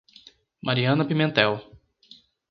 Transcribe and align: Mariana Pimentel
Mariana 0.67 1.05
Pimentel 1.05 1.61